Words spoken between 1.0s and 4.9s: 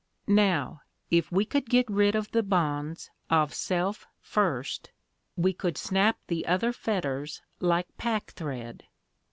if we could get rid of the bonds of self first,